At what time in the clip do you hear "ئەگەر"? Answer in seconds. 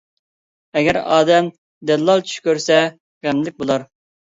0.79-0.97